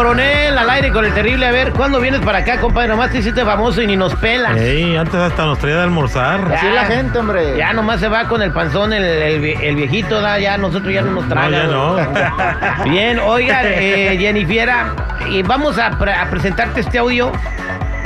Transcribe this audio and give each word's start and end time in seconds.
Coronel 0.00 0.56
al 0.56 0.70
aire 0.70 0.90
con 0.92 1.04
el 1.04 1.12
terrible. 1.12 1.44
A 1.44 1.50
ver, 1.50 1.72
¿cuándo 1.72 2.00
vienes 2.00 2.20
para 2.22 2.38
acá, 2.38 2.58
compadre? 2.58 2.88
Nomás 2.88 3.10
te 3.10 3.18
hiciste 3.18 3.44
famoso 3.44 3.82
y 3.82 3.86
ni 3.86 3.96
nos 3.98 4.14
pelas. 4.14 4.56
Ey, 4.56 4.96
antes 4.96 5.14
hasta 5.16 5.44
nos 5.44 5.58
traía 5.58 5.76
de 5.76 5.82
almorzar. 5.82 6.40
Ya. 6.48 6.56
Así 6.56 6.66
es 6.68 6.74
la 6.74 6.84
gente, 6.86 7.18
hombre. 7.18 7.54
Ya 7.58 7.74
nomás 7.74 8.00
se 8.00 8.08
va 8.08 8.24
con 8.26 8.40
el 8.40 8.50
panzón, 8.50 8.94
el, 8.94 9.04
el 9.04 9.42
vie- 9.42 9.58
el 9.60 9.76
viejito, 9.76 10.22
da, 10.22 10.38
ya 10.38 10.56
nosotros 10.56 10.90
ya 10.94 11.02
no 11.02 11.10
nos 11.10 11.24
No, 11.24 11.28
traga. 11.28 11.50
ya 11.50 11.64
no. 11.66 12.84
Bien, 12.90 13.18
oigan, 13.18 13.60
eh, 13.66 14.16
Jennifera, 14.18 14.94
y 15.28 15.42
vamos 15.42 15.78
a, 15.78 15.90
pre- 15.98 16.14
a 16.14 16.30
presentarte 16.30 16.80
este 16.80 16.96
audio. 16.98 17.30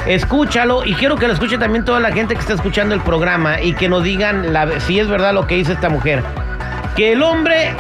Escúchalo 0.04 0.84
y 0.84 0.94
quiero 0.94 1.14
que 1.14 1.28
lo 1.28 1.32
escuche 1.34 1.58
también 1.58 1.84
toda 1.84 2.00
la 2.00 2.10
gente 2.10 2.34
que 2.34 2.40
está 2.40 2.54
escuchando 2.54 2.96
el 2.96 3.02
programa 3.02 3.60
y 3.60 3.72
que 3.72 3.88
nos 3.88 4.02
digan 4.02 4.52
la- 4.52 4.80
si 4.80 4.98
es 4.98 5.06
verdad 5.08 5.32
lo 5.32 5.46
que 5.46 5.54
dice 5.54 5.74
esta 5.74 5.88
mujer. 5.90 6.24
Que 6.96 7.12
el 7.12 7.22
hombre 7.22 7.72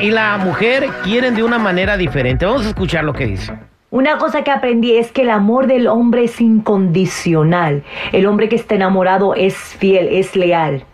y 0.00 0.10
la 0.10 0.38
mujer 0.38 0.88
quieren 1.04 1.34
de 1.34 1.42
una 1.42 1.58
manera 1.58 1.96
diferente. 1.96 2.46
Vamos 2.46 2.66
a 2.66 2.70
escuchar 2.70 3.04
lo 3.04 3.12
que 3.12 3.26
dice. 3.26 3.52
Una 3.90 4.16
cosa 4.16 4.42
que 4.42 4.50
aprendí 4.50 4.96
es 4.96 5.12
que 5.12 5.22
el 5.22 5.30
amor 5.30 5.66
del 5.66 5.86
hombre 5.86 6.24
es 6.24 6.40
incondicional. 6.40 7.84
El 8.12 8.26
hombre 8.26 8.48
que 8.48 8.56
está 8.56 8.74
enamorado 8.74 9.34
es 9.34 9.54
fiel, 9.54 10.08
es 10.10 10.34
leal. 10.34 10.84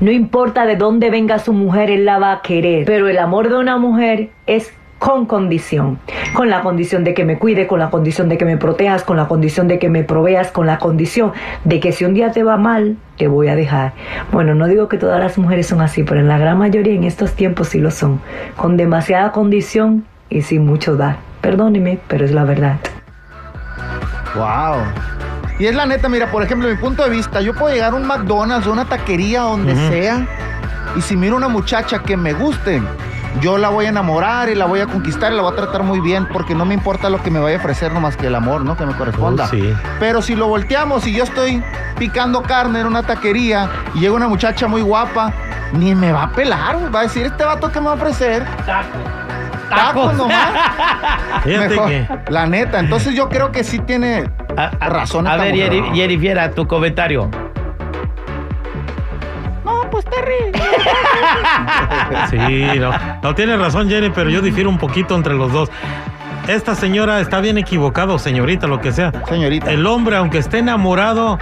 No 0.00 0.10
importa 0.10 0.66
de 0.66 0.76
dónde 0.76 1.10
venga 1.10 1.38
su 1.38 1.52
mujer, 1.52 1.90
él 1.90 2.04
la 2.04 2.18
va 2.18 2.32
a 2.32 2.42
querer. 2.42 2.84
Pero 2.84 3.08
el 3.08 3.18
amor 3.18 3.48
de 3.48 3.56
una 3.56 3.78
mujer 3.78 4.30
es 4.46 4.72
con 4.98 5.26
condición. 5.26 5.98
Con 6.34 6.50
la 6.50 6.62
condición 6.62 7.04
de 7.04 7.14
que 7.14 7.24
me 7.24 7.38
cuide, 7.38 7.66
con 7.66 7.78
la 7.78 7.90
condición 7.90 8.28
de 8.28 8.36
que 8.36 8.44
me 8.44 8.56
protejas, 8.56 9.04
con 9.04 9.16
la 9.16 9.28
condición 9.28 9.68
de 9.68 9.78
que 9.78 9.88
me 9.88 10.04
proveas, 10.04 10.50
con 10.50 10.66
la 10.66 10.78
condición 10.78 11.32
de 11.64 11.80
que 11.80 11.92
si 11.92 12.04
un 12.04 12.14
día 12.14 12.32
te 12.32 12.42
va 12.42 12.56
mal, 12.56 12.96
te 13.16 13.28
voy 13.28 13.48
a 13.48 13.56
dejar. 13.56 13.92
Bueno, 14.32 14.54
no 14.54 14.66
digo 14.66 14.88
que 14.88 14.98
todas 14.98 15.20
las 15.20 15.38
mujeres 15.38 15.66
son 15.66 15.80
así, 15.80 16.02
pero 16.02 16.20
en 16.20 16.28
la 16.28 16.38
gran 16.38 16.58
mayoría 16.58 16.94
en 16.94 17.04
estos 17.04 17.34
tiempos 17.34 17.68
sí 17.68 17.78
lo 17.78 17.90
son. 17.90 18.20
Con 18.56 18.76
demasiada 18.76 19.32
condición 19.32 20.04
y 20.28 20.42
sin 20.42 20.66
mucho 20.66 20.96
dar. 20.96 21.16
Perdóneme, 21.40 21.98
pero 22.08 22.24
es 22.24 22.32
la 22.32 22.44
verdad. 22.44 22.78
Wow. 24.34 24.82
Y 25.58 25.66
es 25.66 25.74
la 25.74 25.86
neta, 25.86 26.08
mira, 26.08 26.30
por 26.30 26.42
ejemplo, 26.42 26.68
mi 26.68 26.76
punto 26.76 27.02
de 27.02 27.10
vista, 27.10 27.40
yo 27.40 27.52
puedo 27.54 27.74
llegar 27.74 27.92
a 27.92 27.96
un 27.96 28.06
McDonald's 28.06 28.66
o 28.66 28.72
una 28.72 28.84
taquería, 28.84 29.40
donde 29.40 29.74
sea, 29.88 30.24
y 30.96 31.00
si 31.00 31.16
miro 31.16 31.36
una 31.36 31.48
muchacha 31.48 32.00
que 32.00 32.16
me 32.16 32.32
guste, 32.32 32.80
yo 33.40 33.58
la 33.58 33.68
voy 33.68 33.86
a 33.86 33.88
enamorar 33.90 34.48
y 34.48 34.54
la 34.54 34.64
voy 34.66 34.80
a 34.80 34.86
conquistar 34.86 35.32
y 35.32 35.36
la 35.36 35.42
voy 35.42 35.52
a 35.52 35.56
tratar 35.56 35.82
muy 35.82 36.00
bien, 36.00 36.26
porque 36.32 36.54
no 36.54 36.64
me 36.64 36.74
importa 36.74 37.08
lo 37.10 37.22
que 37.22 37.30
me 37.30 37.38
vaya 37.38 37.56
a 37.56 37.60
ofrecer, 37.60 37.92
nomás 37.92 38.16
que 38.16 38.26
el 38.26 38.34
amor, 38.34 38.62
¿no? 38.64 38.76
Que 38.76 38.84
me 38.86 38.94
corresponda. 38.94 39.44
Oh, 39.44 39.48
sí. 39.48 39.72
Pero 40.00 40.22
si 40.22 40.34
lo 40.34 40.48
volteamos 40.48 41.06
y 41.06 41.12
yo 41.14 41.24
estoy 41.24 41.62
picando 41.98 42.42
carne 42.42 42.80
en 42.80 42.86
una 42.86 43.02
taquería 43.02 43.68
y 43.94 44.00
llega 44.00 44.14
una 44.14 44.28
muchacha 44.28 44.66
muy 44.66 44.82
guapa, 44.82 45.32
ni 45.72 45.94
me 45.94 46.12
va 46.12 46.24
a 46.24 46.30
pelar, 46.32 46.92
va 46.94 47.00
a 47.00 47.02
decir, 47.04 47.26
este 47.26 47.44
vato 47.44 47.70
que 47.70 47.78
me 47.80 47.86
va 47.86 47.92
a 47.92 47.96
ofrecer. 47.96 48.44
Tacos 49.68 50.14
nomás. 50.14 50.48
Mejor, 51.44 51.88
que. 51.88 52.08
La 52.30 52.46
neta, 52.46 52.80
entonces 52.80 53.14
yo 53.14 53.28
creo 53.28 53.52
que 53.52 53.62
sí 53.64 53.78
tiene 53.80 54.30
A, 54.56 54.70
a- 54.80 54.88
razón 54.88 55.26
A 55.26 55.36
ver. 55.36 55.54
Yeri- 55.54 55.92
Yerifiera, 55.92 56.50
tu 56.52 56.66
comentario. 56.66 57.30
No, 59.64 59.82
pues 59.90 60.04
terrible. 60.06 60.62
Sí, 62.30 62.64
no. 62.78 62.90
No 63.22 63.34
tiene 63.34 63.56
razón, 63.56 63.88
Jenny, 63.88 64.10
pero 64.10 64.30
yo 64.30 64.40
difiero 64.42 64.68
un 64.70 64.78
poquito 64.78 65.14
entre 65.16 65.34
los 65.34 65.52
dos. 65.52 65.70
Esta 66.46 66.74
señora 66.74 67.20
está 67.20 67.40
bien 67.40 67.58
equivocada, 67.58 68.14
o 68.14 68.18
señorita, 68.18 68.66
lo 68.66 68.80
que 68.80 68.90
sea. 68.92 69.12
Señorita. 69.28 69.70
El 69.70 69.86
hombre, 69.86 70.16
aunque 70.16 70.38
esté 70.38 70.58
enamorado, 70.58 71.38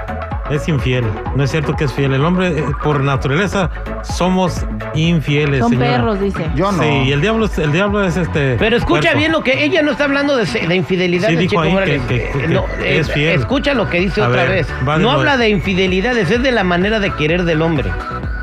es 0.51 0.67
infiel. 0.69 1.05
No 1.37 1.45
es 1.45 1.51
cierto 1.53 1.75
que 1.75 1.85
es 1.85 1.93
fiel. 1.93 2.13
El 2.13 2.25
hombre, 2.25 2.49
eh, 2.59 2.65
por 2.83 3.01
naturaleza, 3.05 3.71
somos 4.03 4.67
infieles. 4.95 5.61
Son 5.61 5.71
señora. 5.71 5.91
perros, 5.93 6.21
dice. 6.21 6.51
Yo 6.57 6.73
no. 6.73 6.83
Sí, 6.83 6.89
y 7.07 7.13
el 7.13 7.21
diablo 7.21 7.45
es, 7.47 7.57
el 7.59 7.71
diablo 7.71 8.03
es 8.05 8.17
este. 8.17 8.57
Pero 8.59 8.77
escucha 8.77 9.15
bien 9.15 9.31
lo 9.31 9.43
que 9.45 9.65
ella 9.65 9.81
no 9.83 9.93
está 9.93 10.05
hablando 10.05 10.37
de, 10.37 10.75
infidelidad. 10.75 11.29
Sí, 11.29 11.37
de 11.37 11.41
dijo 11.43 11.63
Chico 11.63 11.79
ahí 11.79 11.85
que- 11.85 12.01
que- 12.09 12.17
Eh, 12.25 12.31
que 12.41 12.49
no, 12.49 12.65
es 12.85 13.09
eh, 13.09 13.13
fiel. 13.13 13.39
Escucha 13.41 13.75
lo 13.75 13.89
que 13.89 14.01
dice 14.01 14.23
A 14.23 14.29
otra 14.29 14.43
ver, 14.43 14.51
vez. 14.51 14.69
No 15.01 15.13
habla 15.13 15.37
de 15.37 15.51
infidelidades, 15.51 16.31
es 16.33 16.43
de 16.43 16.51
la 16.51 16.65
manera 16.65 16.99
de 16.99 17.13
querer 17.15 17.45
del 17.45 17.63
hombre. 17.63 17.93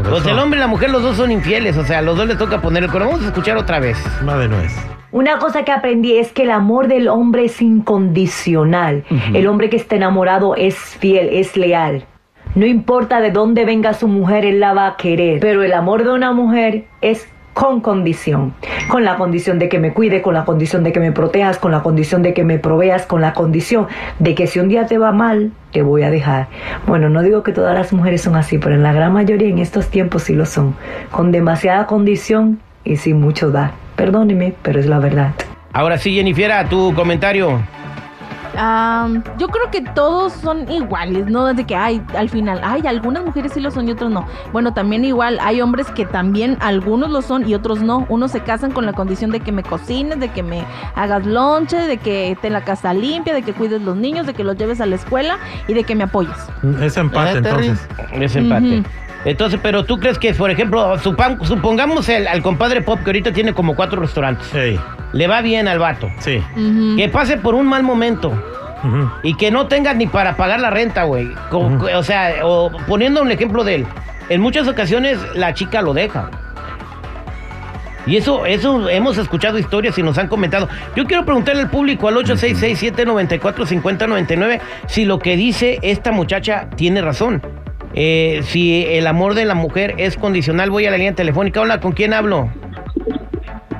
Pues 0.09 0.21
eso. 0.21 0.29
el 0.31 0.39
hombre 0.39 0.59
y 0.59 0.61
la 0.61 0.67
mujer, 0.67 0.89
los 0.89 1.01
dos 1.01 1.17
son 1.17 1.31
infieles. 1.31 1.77
O 1.77 1.85
sea, 1.85 1.99
a 1.99 2.01
los 2.01 2.17
dos 2.17 2.27
les 2.27 2.37
toca 2.37 2.61
poner 2.61 2.83
el 2.83 2.89
corazón. 2.89 3.13
Vamos 3.13 3.25
a 3.25 3.29
escuchar 3.29 3.57
otra 3.57 3.79
vez. 3.79 3.97
Va 4.27 4.37
de 4.37 4.47
nuez. 4.47 4.73
Una 5.11 5.37
cosa 5.37 5.63
que 5.63 5.71
aprendí 5.71 6.17
es 6.17 6.31
que 6.31 6.41
el 6.43 6.51
amor 6.51 6.87
del 6.87 7.07
hombre 7.07 7.45
es 7.45 7.61
incondicional. 7.61 9.03
El 9.33 9.47
hombre 9.47 9.69
que 9.69 9.77
está 9.77 9.95
enamorado 9.95 10.55
es 10.55 10.75
fiel, 10.75 11.29
es 11.31 11.55
leal. 11.55 12.05
No 12.55 12.65
importa 12.65 13.21
de 13.21 13.31
dónde 13.31 13.65
venga 13.65 13.93
su 13.93 14.07
mujer, 14.07 14.45
él 14.45 14.59
la 14.59 14.73
va 14.73 14.87
a 14.87 14.97
querer. 14.97 15.39
Pero 15.39 15.63
el 15.63 15.73
amor 15.73 16.03
de 16.03 16.11
una 16.11 16.33
mujer 16.33 16.85
es 17.01 17.27
con 17.53 17.81
condición. 17.81 18.53
Con 18.87 19.03
la 19.03 19.15
condición 19.15 19.59
de 19.59 19.69
que 19.69 19.79
me 19.79 19.93
cuide, 19.93 20.21
con 20.21 20.33
la 20.33 20.45
condición 20.45 20.83
de 20.83 20.91
que 20.91 20.99
me 20.99 21.11
protejas, 21.11 21.57
con 21.59 21.71
la 21.71 21.81
condición 21.81 22.21
de 22.21 22.33
que 22.33 22.43
me 22.43 22.59
proveas, 22.59 23.05
con 23.05 23.21
la 23.21 23.33
condición 23.33 23.87
de 24.19 24.35
que 24.35 24.47
si 24.47 24.59
un 24.59 24.69
día 24.69 24.85
te 24.85 24.97
va 24.97 25.11
mal, 25.11 25.51
te 25.71 25.81
voy 25.81 26.03
a 26.03 26.09
dejar. 26.09 26.47
Bueno, 26.87 27.09
no 27.09 27.21
digo 27.21 27.43
que 27.43 27.51
todas 27.51 27.75
las 27.75 27.93
mujeres 27.93 28.21
son 28.21 28.35
así, 28.35 28.57
pero 28.57 28.75
en 28.75 28.83
la 28.83 28.93
gran 28.93 29.13
mayoría 29.13 29.47
en 29.47 29.59
estos 29.59 29.89
tiempos 29.89 30.23
sí 30.23 30.33
lo 30.33 30.45
son. 30.45 30.75
Con 31.11 31.31
demasiada 31.31 31.85
condición 31.87 32.59
y 32.83 32.97
sin 32.97 33.19
mucho 33.19 33.51
dar. 33.51 33.71
Perdóneme, 33.95 34.53
pero 34.61 34.79
es 34.79 34.87
la 34.87 34.99
verdad. 34.99 35.33
Ahora 35.71 35.97
sí, 35.97 36.13
Jennifiera, 36.13 36.67
tu 36.67 36.93
comentario. 36.93 37.59
Am, 38.57 39.23
yo 39.37 39.47
creo 39.47 39.71
que 39.71 39.81
todos 39.81 40.33
son 40.33 40.69
iguales, 40.71 41.27
¿no? 41.27 41.45
Desde 41.45 41.65
que 41.65 41.75
hay 41.75 42.01
al 42.17 42.29
final, 42.29 42.61
ay, 42.63 42.85
algunas 42.87 43.23
mujeres 43.23 43.53
sí 43.53 43.59
lo 43.59 43.71
son 43.71 43.87
y 43.87 43.91
otros 43.91 44.11
no. 44.11 44.25
Bueno, 44.51 44.73
también 44.73 45.05
igual 45.05 45.39
hay 45.41 45.61
hombres 45.61 45.87
que 45.91 46.05
también 46.05 46.57
algunos 46.59 47.09
lo 47.09 47.21
son 47.21 47.47
y 47.47 47.55
otros 47.55 47.81
no. 47.81 48.05
Unos 48.09 48.31
se 48.31 48.41
casan 48.41 48.71
con 48.71 48.85
la 48.85 48.93
condición 48.93 49.31
de 49.31 49.39
que 49.39 49.51
me 49.51 49.63
cocines, 49.63 50.19
de 50.19 50.29
que 50.29 50.43
me 50.43 50.63
hagas 50.95 51.25
lonche, 51.25 51.77
de 51.77 51.97
que 51.97 52.31
esté 52.31 52.49
la 52.49 52.63
casa 52.63 52.93
limpia, 52.93 53.33
de 53.33 53.41
que 53.41 53.53
cuides 53.53 53.81
los 53.81 53.95
niños, 53.95 54.25
de 54.27 54.33
que 54.33 54.43
los 54.43 54.57
lleves 54.57 54.81
a 54.81 54.85
la 54.85 54.95
escuela 54.95 55.37
y 55.67 55.73
de 55.73 55.83
que 55.83 55.95
me 55.95 56.03
apoyes. 56.03 56.37
Es 56.81 56.97
empate, 56.97 57.41
Terry. 57.41 57.67
entonces. 57.67 57.89
Ese 58.13 58.39
empate. 58.39 58.83
Entonces, 59.25 59.59
pero 59.63 59.85
tú 59.85 59.99
crees 59.99 60.19
que, 60.19 60.33
por 60.33 60.51
ejemplo, 60.51 60.97
supongamos 60.99 62.09
el- 62.09 62.27
al 62.27 62.41
compadre 62.41 62.81
Pop, 62.81 62.99
que 63.03 63.09
ahorita 63.09 63.31
tiene 63.31 63.53
como 63.53 63.75
cuatro 63.75 64.01
restaurantes. 64.01 64.53
Ey, 64.53 64.79
Le 65.13 65.27
va 65.27 65.41
bien 65.41 65.67
al 65.67 65.79
vato. 65.79 66.09
sí. 66.19 66.43
Que 66.97 67.07
pase 67.09 67.37
por 67.37 67.55
un 67.55 67.67
mal 67.67 67.83
momento. 67.83 68.33
Y 69.23 69.35
que 69.35 69.49
no 69.49 69.67
tenga 69.67 69.93
ni 69.93 70.07
para 70.07 70.35
pagar 70.35 70.59
la 70.59 70.69
renta, 70.69 71.03
güey. 71.03 71.29
O 71.51 72.03
sea, 72.03 72.33
o 72.43 72.69
poniendo 72.87 73.21
un 73.21 73.31
ejemplo 73.31 73.63
de 73.63 73.75
él. 73.75 73.85
En 74.27 74.41
muchas 74.41 74.67
ocasiones 74.67 75.17
la 75.35 75.53
chica 75.53 75.81
lo 75.81 75.93
deja. 75.93 76.29
Y 78.05 78.17
eso, 78.17 78.45
eso 78.45 78.89
hemos 78.89 79.17
escuchado 79.17 79.57
historias 79.57 79.97
y 79.97 80.03
nos 80.03 80.17
han 80.17 80.27
comentado. 80.27 80.67
Yo 80.97 81.05
quiero 81.05 81.23
preguntarle 81.23 81.61
al 81.61 81.69
público 81.69 82.09
al 82.09 82.17
866-794-5099 82.17 84.59
si 84.87 85.05
lo 85.05 85.17
que 85.19 85.37
dice 85.37 85.79
esta 85.81 86.11
muchacha 86.11 86.67
tiene 86.75 87.01
razón. 87.01 87.41
Eh, 87.95 88.39
si 88.43 88.85
el 88.85 89.05
amor 89.05 89.35
de 89.35 89.45
la 89.45 89.53
mujer 89.53 89.95
es 89.97 90.17
condicional, 90.17 90.71
voy 90.71 90.85
a 90.85 90.91
la 90.91 90.97
línea 90.97 91.13
telefónica. 91.13 91.61
Hola, 91.61 91.79
¿con 91.79 91.91
quién 91.91 92.13
hablo? 92.13 92.49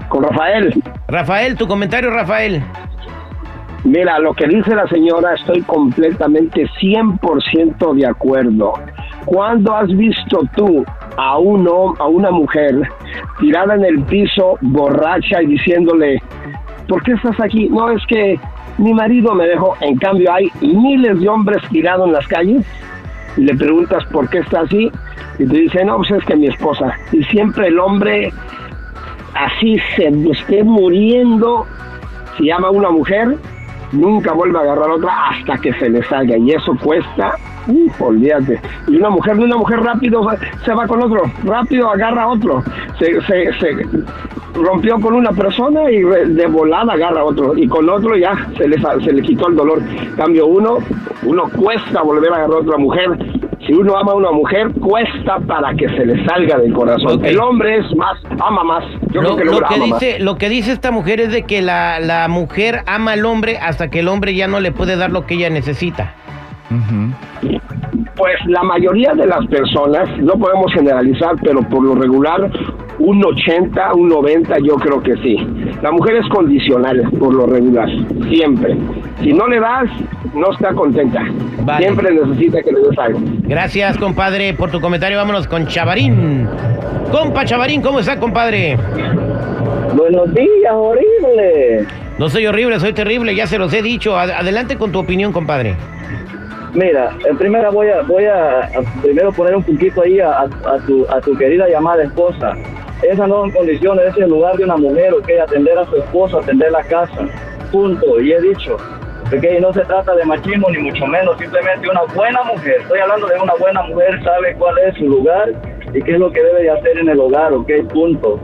Con 0.10 0.24
Rafael, 0.24 0.84
Rafael, 1.08 1.56
tu 1.58 1.68
comentario, 1.68 2.12
Rafael. 2.12 2.62
mira, 3.84 4.20
lo 4.20 4.34
que 4.34 4.48
dice 4.48 4.76
la 4.76 4.88
señora 4.88 5.34
estoy 5.34 5.62
completamente 5.64 6.68
100% 6.80 7.94
de 7.96 8.06
acuerdo. 8.06 8.74
¿Cuándo 9.26 9.76
has 9.76 9.88
visto 9.88 10.42
tú 10.56 10.86
a, 11.18 11.40
uno, 11.40 11.96
a 11.98 12.08
una 12.08 12.30
mujer 12.30 12.82
tirada 13.40 13.74
en 13.74 13.86
el 13.86 14.04
piso, 14.04 14.58
borracha 14.62 15.42
y 15.42 15.48
diciéndole, 15.48 16.22
¿por 16.88 17.02
qué 17.04 17.14
estás 17.14 17.40
aquí? 17.40 17.68
No, 17.70 17.90
es 17.90 18.06
que 18.08 18.40
mi 18.78 18.94
marido 18.94 19.34
me 19.34 19.48
dejó. 19.48 19.76
En 19.82 19.98
cambio, 19.98 20.32
hay 20.32 20.52
miles 20.62 21.20
de 21.20 21.28
hombres 21.28 21.64
tirados 21.70 22.06
en 22.08 22.14
las 22.14 22.28
calles 22.28 22.66
le 23.38 23.56
preguntas 23.56 24.06
por 24.06 24.30
qué 24.30 24.40
está 24.40 24.62
así 24.62 24.92
y 25.40 25.46
te 25.46 25.58
dice, 25.58 25.84
no, 25.86 25.98
pues 25.98 26.12
es 26.12 26.26
que 26.26 26.36
mi 26.36 26.48
esposa. 26.48 26.94
Y 27.12 27.24
siempre 27.26 27.68
el 27.68 27.80
hombre 27.80 28.32
así 29.34 29.78
se 29.96 30.08
esté 30.30 30.64
muriendo, 30.64 31.66
si 32.38 32.46
llama 32.46 32.68
a 32.68 32.72
una 32.72 32.90
mujer, 32.90 33.38
nunca 33.92 34.34
vuelve 34.34 34.58
a 34.58 34.62
agarrar 34.62 34.90
otra 34.90 35.30
hasta 35.30 35.58
que 35.58 35.74
se 35.74 35.90
le 35.90 36.04
salga. 36.04 36.38
Y 36.38 36.52
eso 36.52 36.78
cuesta, 36.82 37.36
uh, 37.68 37.90
olvídate. 38.00 38.60
Y 38.88 38.98
una 38.98 39.10
mujer 39.10 39.40
una 39.40 39.58
mujer 39.58 39.80
rápido 39.80 40.28
se 40.64 40.74
va 40.74 40.88
con 40.88 41.04
otro, 41.04 41.24
rápido 41.44 41.90
agarra 41.90 42.28
otro. 42.28 42.64
Se, 43.00 43.22
se, 43.22 43.54
se 43.60 43.88
rompió 44.54 45.00
con 45.00 45.14
una 45.14 45.32
persona 45.32 45.90
y 45.92 46.02
de 46.02 46.48
volada 46.48 46.94
agarra 46.94 47.22
a 47.22 47.26
otro. 47.26 47.58
Y 47.58 47.68
con 47.68 47.90
otro 47.90 48.16
ya 48.18 48.36
se 48.58 48.68
le, 48.68 48.78
se 49.04 49.14
le 49.14 49.22
quitó 49.22 49.48
el 49.50 49.56
dolor. 49.56 49.82
Cambio 50.18 50.48
uno, 50.48 50.78
uno 51.24 51.44
cuesta 51.56 52.02
volver 52.02 52.32
a 52.32 52.36
agarrar 52.38 52.58
a 52.58 52.60
otra 52.62 52.78
mujer. 52.78 53.10
Si 53.66 53.72
uno 53.74 53.96
ama 53.96 54.12
a 54.12 54.16
una 54.16 54.32
mujer, 54.32 54.72
cuesta 54.74 55.40
para 55.48 55.74
que 55.74 55.88
se 55.90 56.06
le 56.06 56.26
salga 56.26 56.58
del 56.58 56.74
corazón. 56.74 57.24
El 57.24 57.40
hombre 57.40 57.78
es 57.78 57.96
más, 57.96 58.20
ama 58.42 58.62
más. 58.64 58.84
Yo 59.12 59.22
Lo, 59.22 59.36
creo 59.36 59.38
que 59.38 59.44
el 59.44 59.50
lo 59.52 59.60
que 59.60 59.76
ama 59.76 59.88
más. 59.88 60.00
dice, 60.02 60.20
lo 60.20 60.36
que 60.38 60.50
dice 60.50 60.72
esta 60.74 60.92
mujer 60.92 61.22
es 61.22 61.32
de 61.32 61.44
que 61.44 61.62
la, 61.62 62.00
la 62.02 62.28
mujer 62.28 62.82
ama 62.88 63.14
al 63.14 63.26
hombre 63.26 63.58
hasta 63.58 63.90
que 63.90 64.00
el 64.02 64.10
hombre 64.10 64.36
ya 64.36 64.48
no 64.48 64.60
le 64.60 64.74
puede 64.74 64.98
dar 64.98 65.12
lo 65.12 65.26
que 65.26 65.36
ella 65.36 65.50
necesita. 65.50 66.14
Pues 68.16 68.36
la 68.48 68.64
mayoría 68.64 69.14
de 69.14 69.26
las 69.28 69.46
personas, 69.48 70.10
no 70.20 70.34
podemos 70.34 70.72
generalizar, 70.74 71.36
pero 71.44 71.62
por 71.62 71.84
lo 71.84 71.96
regular, 71.96 72.50
un 73.00 73.24
80, 73.26 73.94
un 73.96 74.08
90, 74.10 74.56
yo 74.64 74.76
creo 74.76 75.02
que 75.02 75.16
sí. 75.18 75.36
La 75.82 75.92
mujer 75.92 76.16
es 76.18 76.28
condicional 76.30 77.02
por 77.20 77.34
lo 77.34 77.46
regular, 77.46 77.90
siempre. 78.30 78.78
Si 79.22 79.34
no 79.34 79.48
le 79.48 79.60
das, 79.60 79.90
no 80.34 80.52
está 80.52 80.74
contenta. 80.74 81.22
Vale. 81.64 81.84
Siempre 81.86 82.14
necesita 82.14 82.62
que 82.62 82.72
le 82.72 82.80
des 82.82 82.98
algo. 82.98 83.20
Gracias, 83.44 83.98
compadre, 83.98 84.54
por 84.54 84.70
tu 84.72 84.80
comentario. 84.82 85.18
Vámonos 85.18 85.48
con 85.48 85.66
Chavarín. 85.68 86.48
Compa 87.12 87.46
Chavarín, 87.46 87.82
¿cómo 87.82 88.00
está, 88.00 88.20
compadre? 88.20 88.78
Buenos 89.96 90.34
días, 90.34 90.74
horrible. 90.74 91.86
No 92.18 92.30
soy 92.30 92.46
horrible, 92.48 92.80
soy 92.80 92.94
terrible, 92.94 93.36
ya 93.36 93.48
se 93.48 93.58
los 93.58 93.74
he 93.74 93.82
dicho. 93.82 94.18
Ad- 94.18 94.32
adelante 94.32 94.78
con 94.78 94.92
tu 94.92 95.00
opinión, 95.00 95.32
compadre. 95.32 95.76
Mira, 96.74 97.12
en 97.30 97.38
primera 97.38 97.70
voy 97.70 97.88
a 97.90 98.02
voy 98.02 98.26
a, 98.26 98.62
a 98.62 99.02
primero 99.04 99.32
poner 99.32 99.56
un 99.56 99.62
poquito 99.64 100.02
ahí 100.02 100.20
a, 100.20 100.40
a 100.42 100.78
tu, 100.88 101.06
a 101.08 101.22
tu 101.22 101.36
querida 101.38 101.68
llamada 101.70 102.04
esposa. 102.04 102.54
Esas 103.02 103.28
no 103.28 103.42
son 103.42 103.52
condiciones, 103.52 104.06
ese 104.06 104.20
es 104.20 104.26
el 104.26 104.30
lugar 104.30 104.56
de 104.56 104.64
una 104.64 104.78
mujer, 104.78 105.14
ok, 105.14 105.30
atender 105.42 105.78
a 105.78 105.86
su 105.86 105.98
esposo, 105.98 106.40
atender 106.40 106.72
la 106.72 106.84
casa. 106.84 107.28
Punto. 107.72 108.22
Y 108.22 108.32
he 108.32 108.42
dicho, 108.42 108.76
ok, 109.26 109.44
no 109.60 109.74
se 109.74 109.82
trata 109.82 110.16
de 110.16 110.24
machismo 110.26 110.70
ni 110.70 110.78
mucho 110.78 111.06
menos, 111.08 111.38
simplemente 111.38 111.90
una 111.90 112.04
buena 112.14 112.44
mujer. 112.44 112.78
Estoy 112.82 113.00
hablando 113.00 113.28
de 113.28 113.40
una 113.40 113.54
buena 113.56 113.82
mujer, 113.84 114.24
sabe 114.24 114.56
cuál 114.56 114.78
es 114.80 114.96
su 114.96 115.06
lugar 115.06 115.52
y 115.94 116.02
qué 116.02 116.14
es 116.14 116.20
lo 116.20 116.32
que 116.32 116.44
debe 116.44 116.64
de 116.64 116.70
hacer 116.70 116.98
en 116.98 117.10
el 117.10 117.20
hogar, 117.20 117.54
ok, 117.54 117.70
punto. 117.92 118.40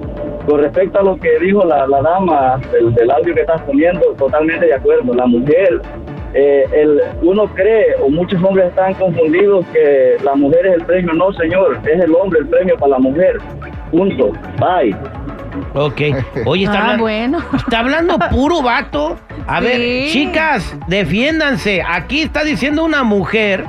Con 0.46 0.62
respecto 0.62 1.00
a 1.00 1.04
lo 1.04 1.18
que 1.18 1.38
dijo 1.40 1.64
la, 1.64 1.86
la 1.88 2.02
dama 2.02 2.60
del, 2.72 2.94
del 2.96 3.12
audio 3.12 3.36
que 3.36 3.42
estás 3.42 3.62
poniendo, 3.62 4.02
totalmente 4.18 4.66
de 4.66 4.74
acuerdo. 4.74 5.14
La 5.14 5.28
mujer, 5.28 5.80
eh, 6.34 6.66
el, 6.74 7.02
uno 7.22 7.46
cree, 7.54 7.96
o 8.02 8.10
muchos 8.10 8.42
hombres 8.44 8.70
están 8.70 8.94
confundidos 8.96 9.66
que 9.68 10.18
la 10.24 10.34
mujer 10.36 10.66
es 10.68 10.74
el 10.76 10.86
premio. 10.86 11.14
No, 11.14 11.32
señor, 11.34 11.78
es 11.86 12.04
el 12.04 12.16
hombre 12.16 12.40
el 12.40 12.48
premio 12.48 12.76
para 12.78 12.92
la 12.92 13.00
mujer. 13.00 13.38
Punto. 13.92 14.32
Bye. 14.60 14.96
Ok. 15.74 16.02
Oye, 16.46 16.66
está, 16.66 16.78
Ah, 16.78 16.82
hablando, 16.82 17.04
bueno. 17.04 17.40
está 17.56 17.80
hablando 17.80 18.20
puro 18.30 18.62
vato. 18.62 19.18
A 19.48 19.60
ver, 19.60 20.10
chicas, 20.10 20.76
defiéndanse. 20.88 21.82
Aquí 21.88 22.22
está 22.22 22.44
diciendo 22.44 22.84
una 22.84 23.04
mujer 23.04 23.66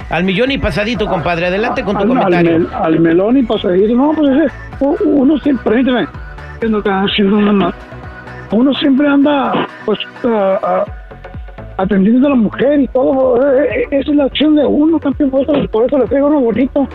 Al 0.09 0.23
millón 0.23 0.49
y 0.49 0.57
pasadito, 0.57 1.05
compadre. 1.05 1.45
Adelante 1.45 1.83
con 1.83 1.95
tu 1.95 2.01
al, 2.01 2.07
comentario. 2.07 2.55
Al, 2.55 2.61
mel- 2.63 2.69
al 2.73 2.99
melón 2.99 3.37
y 3.37 3.43
pasadito, 3.43 3.93
no, 3.95 4.13
pues 4.13 4.31
ese, 4.31 4.51
uno 5.05 5.37
siempre, 5.37 5.83
permíteme, 5.83 6.07
uno 8.51 8.73
siempre 8.73 9.07
anda, 9.07 9.67
pues, 9.85 9.99
ah, 10.25 10.59
ah, 10.63 10.85
atendiendo 11.77 12.27
a 12.27 12.31
la 12.31 12.35
mujer 12.35 12.79
y 12.81 12.87
todo, 12.89 13.37
eh, 13.47 13.67
eh, 13.83 13.87
esa 13.91 14.11
es 14.11 14.17
la 14.17 14.23
acción 14.25 14.55
de 14.55 14.65
uno, 14.65 14.99
campeón, 14.99 15.29
por 15.29 15.41
eso, 15.41 15.53
por 15.71 15.85
eso 15.85 15.97
le 15.99 16.05
traigo 16.07 16.27
uno 16.27 16.39
bonito. 16.41 16.87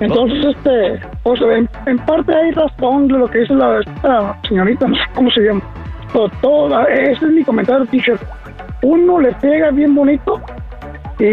Entonces, 0.00 0.44
este, 0.56 0.98
pues, 1.22 1.40
en, 1.42 1.68
en 1.86 1.98
parte 2.06 2.34
hay 2.34 2.50
razón 2.52 3.08
de 3.08 3.18
lo 3.18 3.28
que 3.28 3.40
dice 3.40 3.54
la 3.54 3.80
esta 3.80 4.38
señorita, 4.48 4.86
no 4.88 4.94
sé 4.96 5.02
cómo 5.14 5.30
se 5.30 5.42
llama, 5.42 5.60
pero 6.12 6.28
todo, 6.40 6.88
ese 6.88 7.12
es 7.26 7.32
mi 7.32 7.44
comentario, 7.44 7.84
teacher. 7.86 8.18
Uno 8.82 9.20
le 9.20 9.32
pega 9.34 9.70
bien 9.70 9.94
bonito 9.94 10.40
y 11.18 11.32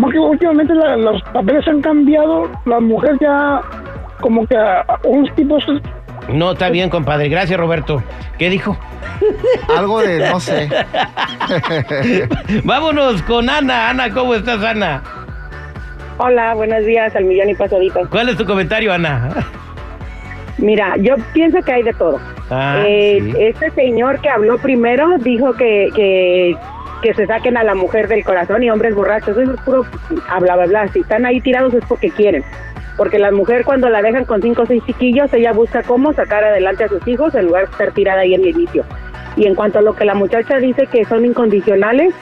porque 0.00 0.18
últimamente 0.18 0.74
la- 0.74 0.96
los 0.96 1.22
papeles 1.32 1.66
han 1.68 1.80
cambiado, 1.80 2.50
la 2.66 2.80
mujer 2.80 3.16
ya 3.20 3.60
como 4.20 4.44
que 4.48 4.56
a 4.56 4.84
unos 5.04 5.32
tipos 5.36 5.62
No, 6.28 6.52
está 6.52 6.68
bien, 6.70 6.90
compadre. 6.90 7.28
Gracias, 7.28 7.58
Roberto. 7.58 8.02
¿Qué 8.38 8.50
dijo? 8.50 8.76
Algo 9.76 10.00
de, 10.02 10.28
no 10.28 10.38
sé. 10.40 10.68
Vámonos 12.64 13.22
con 13.22 13.48
Ana. 13.48 13.90
Ana, 13.90 14.10
¿cómo 14.12 14.34
estás, 14.34 14.62
Ana? 14.62 15.02
Hola, 16.18 16.54
buenos 16.54 16.84
días, 16.84 17.14
al 17.16 17.24
millón 17.24 17.48
y 17.50 17.54
pasadito. 17.54 18.00
¿Cuál 18.10 18.28
es 18.28 18.36
tu 18.36 18.44
comentario, 18.44 18.92
Ana? 18.92 19.30
Mira, 20.58 20.96
yo 20.98 21.14
pienso 21.32 21.60
que 21.62 21.72
hay 21.72 21.82
de 21.82 21.92
todo. 21.94 22.20
Ah, 22.50 22.82
Eh, 22.86 23.20
sí. 23.22 23.32
Este 23.38 23.70
señor 23.70 24.20
que 24.20 24.28
habló 24.28 24.58
primero 24.58 25.16
dijo 25.18 25.52
que, 25.54 25.88
que, 25.94 26.56
que 27.02 27.14
se 27.14 27.26
saquen 27.26 27.56
a 27.56 27.62
la 27.62 27.74
mujer 27.76 28.08
del 28.08 28.24
corazón 28.24 28.62
y 28.64 28.70
hombres 28.70 28.94
borrachos. 28.94 29.36
Eso 29.38 29.52
es 29.54 29.60
puro 29.60 29.86
habla, 30.28 30.56
bla, 30.56 30.66
bla. 30.66 30.88
Si 30.88 31.00
están 31.00 31.24
ahí 31.24 31.40
tirados 31.40 31.72
es 31.74 31.84
porque 31.88 32.10
quieren. 32.10 32.44
Porque 32.98 33.18
la 33.18 33.30
mujer 33.30 33.64
cuando 33.64 33.88
la 33.88 34.02
dejan 34.02 34.26
con 34.26 34.42
cinco 34.42 34.62
o 34.62 34.66
seis 34.66 34.82
chiquillos, 34.84 35.32
ella 35.32 35.52
busca 35.52 35.82
cómo 35.84 36.12
sacar 36.12 36.44
adelante 36.44 36.84
a 36.84 36.88
sus 36.88 37.06
hijos 37.08 37.34
en 37.34 37.46
lugar 37.46 37.64
de 37.66 37.70
estar 37.72 37.92
tirada 37.92 38.20
ahí 38.20 38.34
en 38.34 38.42
el 38.42 38.48
inicio. 38.48 38.84
Y 39.36 39.46
en 39.46 39.54
cuanto 39.54 39.78
a 39.78 39.82
lo 39.82 39.94
que 39.94 40.04
la 40.04 40.14
muchacha 40.14 40.56
dice 40.58 40.86
que 40.88 41.04
son 41.06 41.24
incondicionales, 41.24 42.12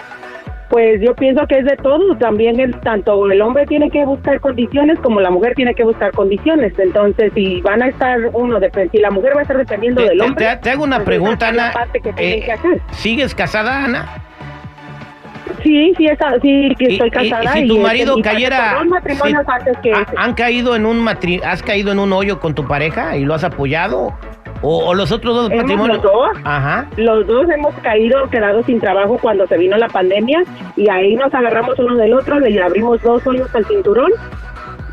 pues 0.68 1.00
yo 1.00 1.14
pienso 1.14 1.46
que 1.46 1.58
es 1.60 1.64
de 1.64 1.76
todo. 1.76 2.16
También 2.18 2.60
el, 2.60 2.78
tanto 2.80 3.30
el 3.30 3.40
hombre 3.40 3.64
tiene 3.66 3.88
que 3.90 4.04
buscar 4.04 4.40
condiciones 4.40 4.98
como 4.98 5.20
la 5.20 5.30
mujer 5.30 5.54
tiene 5.54 5.74
que 5.74 5.84
buscar 5.84 6.12
condiciones. 6.12 6.78
Entonces, 6.78 7.32
si 7.34 7.60
van 7.62 7.82
a 7.82 7.88
estar 7.88 8.18
uno, 8.34 8.58
si 8.92 8.98
la 8.98 9.10
mujer 9.10 9.34
va 9.34 9.38
a 9.38 9.42
estar 9.42 9.56
dependiendo 9.56 10.02
Te, 10.02 10.08
del 10.10 10.20
hombre, 10.20 10.44
te- 10.44 10.56
te 10.58 10.70
hago 10.70 10.84
una 10.84 10.96
pues 10.96 11.06
pregunta, 11.06 11.48
Ana. 11.48 11.70
parte 11.72 12.00
que 12.00 12.12
tienen 12.12 12.38
Eh, 12.40 12.44
que 12.44 12.52
hacer. 12.52 12.80
¿Sigues 12.90 13.34
casada, 13.34 13.84
Ana? 13.84 14.06
Sí, 15.62 15.92
sí, 15.96 16.06
está, 16.06 16.38
sí, 16.40 16.74
que 16.78 16.86
estoy 16.86 17.10
casada. 17.10 17.58
y 17.58 17.60
si 17.60 17.64
y 17.64 17.68
tu 17.68 17.74
este, 17.74 17.86
marido 17.86 18.18
y 18.18 18.22
pasé 18.22 18.34
cayera- 18.34 18.84
matrimonios 18.84 19.42
si- 19.44 19.52
antes 19.52 19.78
que 19.78 19.92
¿Ha- 19.92 20.02
ese. 20.02 20.12
¿Han 20.16 20.34
caído 20.34 20.76
en 20.76 20.86
un 20.86 20.98
matri 21.00 21.40
¿Has 21.44 21.62
caído 21.62 21.92
en 21.92 21.98
un 21.98 22.12
hoyo 22.12 22.40
con 22.40 22.54
tu 22.54 22.66
pareja 22.66 23.16
y 23.16 23.24
lo 23.24 23.34
has 23.34 23.44
apoyado? 23.44 24.12
¿O, 24.62 24.86
o 24.86 24.94
los 24.94 25.12
otros 25.12 25.34
dos 25.34 25.50
Hemos 25.50 25.62
matrimonios? 25.64 26.02
los 26.02 26.12
dos. 26.12 26.30
Ajá. 26.44 26.86
Los 26.96 27.26
dos 27.26 27.46
hemos 27.50 27.74
caído, 27.82 28.28
quedado 28.30 28.62
sin 28.64 28.80
trabajo 28.80 29.18
cuando 29.20 29.46
se 29.46 29.58
vino 29.58 29.76
la 29.76 29.88
pandemia 29.88 30.42
y 30.76 30.88
ahí 30.88 31.14
nos 31.14 31.32
agarramos 31.34 31.78
uno 31.78 31.94
del 31.96 32.14
otro, 32.14 32.40
le 32.40 32.60
abrimos 32.62 33.00
dos 33.02 33.24
hoyos 33.26 33.54
al 33.54 33.66
cinturón, 33.66 34.10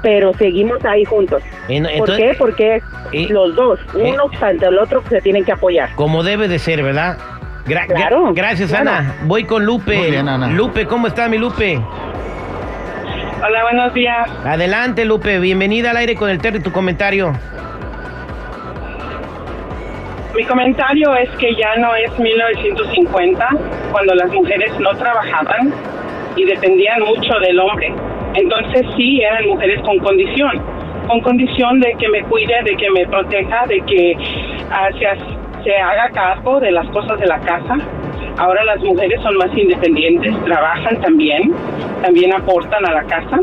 pero 0.01 0.33
seguimos 0.33 0.83
ahí 0.85 1.05
juntos. 1.05 1.41
En- 1.69 1.83
¿Por 1.83 1.91
entonces, 1.93 2.17
qué? 2.31 2.35
Porque 2.37 2.81
eh, 3.13 3.27
los 3.29 3.55
dos, 3.55 3.79
uno 3.95 4.27
frente 4.37 4.65
al 4.65 4.77
otro, 4.77 5.01
se 5.09 5.21
tienen 5.21 5.45
que 5.45 5.53
apoyar. 5.53 5.95
Como 5.95 6.23
debe 6.23 6.47
de 6.49 6.59
ser, 6.59 6.83
¿verdad? 6.83 7.17
Gra- 7.65 7.85
gra- 7.87 7.95
Claro, 7.95 8.33
gracias, 8.33 8.69
claro. 8.69 8.89
Ana. 8.91 9.15
Voy 9.23 9.45
con 9.45 9.65
Lupe. 9.65 9.95
Muy 9.97 10.11
bien, 10.11 10.27
Ana. 10.27 10.47
Lupe, 10.47 10.85
¿cómo 10.85 11.07
está 11.07 11.29
mi 11.29 11.37
Lupe? 11.37 11.79
Hola, 13.45 13.63
buenos 13.63 13.93
días. 13.93 14.29
Adelante, 14.45 15.05
Lupe. 15.05 15.39
Bienvenida 15.39 15.91
al 15.91 15.97
aire 15.97 16.15
con 16.15 16.29
el 16.29 16.39
Terry. 16.39 16.59
Tu 16.61 16.71
comentario. 16.71 17.33
Mi 20.35 20.43
comentario 20.45 21.15
es 21.15 21.29
que 21.37 21.53
ya 21.55 21.75
no 21.77 21.93
es 21.95 22.17
1950, 22.17 23.47
cuando 23.91 24.15
las 24.15 24.31
mujeres 24.31 24.71
no 24.79 24.89
trabajaban 24.97 25.71
y 26.35 26.43
dependían 26.45 27.01
mucho 27.01 27.33
del 27.39 27.59
hombre. 27.59 27.93
Entonces 28.33 28.81
sí, 28.97 29.21
eran 29.21 29.45
mujeres 29.45 29.79
con 29.83 29.99
condición, 29.99 30.59
con 31.07 31.21
condición 31.21 31.79
de 31.79 31.93
que 31.99 32.09
me 32.09 32.23
cuide, 32.23 32.55
de 32.63 32.75
que 32.75 32.89
me 32.89 33.05
proteja, 33.07 33.67
de 33.67 33.79
que 33.81 34.15
ha- 34.71 34.89
se 35.63 35.75
haga 35.75 36.09
cargo 36.09 36.59
de 36.59 36.71
las 36.71 36.87
cosas 36.89 37.19
de 37.19 37.25
la 37.25 37.39
casa. 37.39 37.77
Ahora 38.37 38.63
las 38.63 38.81
mujeres 38.81 39.21
son 39.21 39.35
más 39.37 39.55
independientes, 39.55 40.33
trabajan 40.45 40.99
también, 41.01 41.53
también 42.01 42.33
aportan 42.33 42.85
a 42.85 42.91
la 42.93 43.03
casa. 43.03 43.39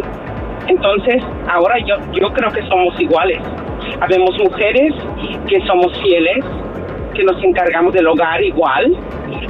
Entonces, 0.66 1.22
ahora 1.48 1.76
yo, 1.86 1.96
yo 2.12 2.32
creo 2.32 2.50
que 2.50 2.62
somos 2.68 2.98
iguales. 3.00 3.40
Habemos 4.00 4.36
mujeres 4.38 4.94
que 5.48 5.60
somos 5.66 5.96
fieles, 6.00 6.44
que 7.14 7.24
nos 7.24 7.42
encargamos 7.42 7.92
del 7.92 8.06
hogar 8.06 8.42
igual, 8.42 8.96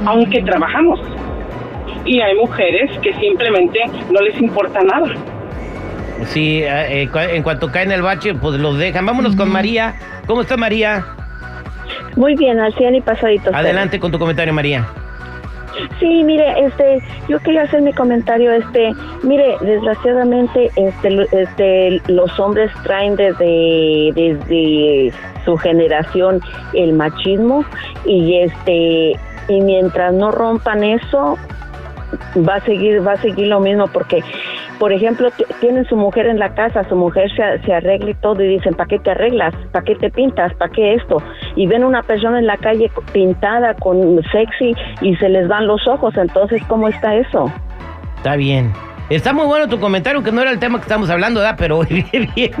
aunque 0.05 0.41
trabajamos. 0.41 0.99
Y 2.05 2.19
hay 2.21 2.35
mujeres 2.35 2.97
que 2.99 3.13
simplemente 3.13 3.79
no 4.11 4.21
les 4.21 4.39
importa 4.41 4.79
nada. 4.81 5.13
Sí, 6.25 6.61
eh, 6.63 7.03
eh, 7.03 7.09
en 7.13 7.43
cuanto 7.43 7.71
caen 7.71 7.91
el 7.91 8.01
bache, 8.01 8.33
pues 8.35 8.59
los 8.59 8.77
dejan. 8.77 9.05
Vámonos 9.05 9.35
con 9.35 9.51
María. 9.51 9.95
¿Cómo 10.27 10.41
está 10.41 10.55
María? 10.55 11.03
Muy 12.15 12.35
bien, 12.35 12.59
al 12.59 12.73
100 12.73 12.95
y 12.95 13.01
pasadito. 13.01 13.51
Adelante 13.53 13.99
con 13.99 14.11
tu 14.11 14.19
comentario, 14.19 14.53
María. 14.53 14.87
Sí, 15.99 16.23
mire, 16.23 16.65
este, 16.65 17.01
yo 17.29 17.39
quería 17.39 17.63
hacer 17.63 17.81
mi 17.81 17.93
comentario, 17.93 18.51
este, 18.51 18.93
mire, 19.23 19.55
desgraciadamente, 19.61 20.69
este, 20.75 21.27
este, 21.31 22.01
los 22.07 22.37
hombres 22.39 22.71
traen 22.83 23.15
desde, 23.15 24.11
desde 24.13 25.13
su 25.45 25.55
generación 25.57 26.41
el 26.73 26.93
machismo 26.93 27.63
y 28.05 28.39
este, 28.39 29.17
y 29.47 29.61
mientras 29.61 30.13
no 30.13 30.31
rompan 30.31 30.83
eso, 30.83 31.37
va 32.47 32.55
a 32.55 32.61
seguir, 32.61 33.05
va 33.05 33.13
a 33.13 33.21
seguir 33.21 33.47
lo 33.47 33.59
mismo 33.59 33.87
porque, 33.87 34.23
por 34.81 34.91
ejemplo, 34.91 35.29
tienen 35.59 35.85
su 35.85 35.95
mujer 35.95 36.25
en 36.25 36.39
la 36.39 36.55
casa, 36.55 36.83
su 36.89 36.95
mujer 36.95 37.29
se, 37.35 37.63
se 37.63 37.71
arregla 37.71 38.09
y 38.09 38.13
todo 38.15 38.41
y 38.41 38.47
dicen, 38.47 38.73
¿para 38.73 38.87
qué 38.87 38.97
te 38.97 39.11
arreglas? 39.11 39.53
¿Para 39.71 39.85
qué 39.85 39.93
te 39.93 40.09
pintas? 40.09 40.55
¿Para 40.55 40.71
qué 40.71 40.95
esto? 40.95 41.21
Y 41.55 41.67
ven 41.67 41.83
una 41.83 42.01
persona 42.01 42.39
en 42.39 42.47
la 42.47 42.57
calle 42.57 42.89
pintada 43.13 43.75
con 43.75 44.19
sexy 44.31 44.73
y 45.01 45.15
se 45.17 45.29
les 45.29 45.47
van 45.47 45.67
los 45.67 45.87
ojos, 45.87 46.17
entonces, 46.17 46.63
¿cómo 46.67 46.87
está 46.87 47.13
eso? 47.13 47.51
Está 48.17 48.35
bien. 48.35 48.73
Está 49.11 49.33
muy 49.33 49.45
bueno 49.45 49.67
tu 49.67 49.79
comentario, 49.79 50.23
que 50.23 50.31
no 50.31 50.41
era 50.41 50.51
el 50.51 50.59
tema 50.59 50.77
que 50.79 50.83
estamos 50.83 51.09
hablando, 51.09 51.41
¿verdad? 51.41 51.55
Pero 51.57 51.81
bien, 51.89 52.29
bien, 52.35 52.51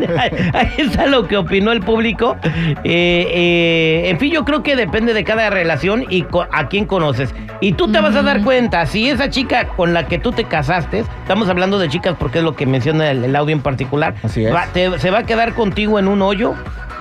ahí 0.53 0.69
está 0.77 1.05
lo 1.05 1.27
que 1.27 1.37
opinó 1.37 1.71
el 1.71 1.79
público. 1.79 2.35
Eh, 2.83 3.25
eh, 3.33 4.09
en 4.09 4.19
fin, 4.19 4.31
yo 4.31 4.43
creo 4.45 4.61
que 4.61 4.75
depende 4.75 5.13
de 5.13 5.23
cada 5.23 5.49
relación 5.49 6.05
y 6.09 6.25
a 6.51 6.67
quién 6.67 6.85
conoces. 6.85 7.33
Y 7.61 7.73
tú 7.73 7.91
te 7.91 7.99
vas 8.01 8.15
a 8.15 8.21
dar 8.21 8.41
cuenta, 8.43 8.85
si 8.85 9.09
esa 9.09 9.29
chica 9.29 9.67
con 9.69 9.93
la 9.93 10.07
que 10.07 10.17
tú 10.19 10.31
te 10.31 10.43
casaste, 10.43 10.99
estamos 11.21 11.47
hablando 11.47 11.79
de 11.79 11.87
chicas 11.89 12.15
porque 12.19 12.39
es 12.39 12.43
lo 12.43 12.55
que 12.55 12.65
menciona 12.65 13.09
el, 13.11 13.23
el 13.23 13.35
audio 13.35 13.55
en 13.55 13.61
particular, 13.61 14.15
Así 14.23 14.43
es. 14.45 14.53
va- 14.53 14.65
te- 14.73 14.99
se 14.99 15.09
va 15.11 15.19
a 15.19 15.23
quedar 15.23 15.53
contigo 15.53 15.99
en 15.99 16.07
un 16.07 16.21
hoyo 16.21 16.53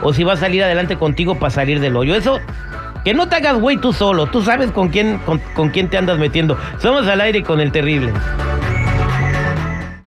o 0.03 0.13
si 0.13 0.23
va 0.23 0.35
a 0.35 0.37
salir 0.37 0.63
adelante 0.63 0.97
contigo 0.97 1.35
para 1.37 1.51
salir 1.51 1.81
del 1.81 1.97
hoyo. 1.97 2.15
Eso 2.15 2.39
que 3.05 3.15
no 3.15 3.29
te 3.29 3.37
hagas 3.37 3.59
güey 3.59 3.79
tú 3.79 3.93
solo, 3.95 4.27
tú 4.27 4.43
sabes 4.43 4.71
con 4.71 4.91
quién, 4.91 5.19
con, 5.25 5.39
con 5.55 5.71
quién 5.71 5.89
te 5.89 5.97
andas 5.97 6.19
metiendo. 6.19 6.59
Somos 6.79 7.09
al 7.09 7.21
aire 7.23 7.43
con 7.43 7.59
el 7.61 7.73
terrible. 7.73 8.13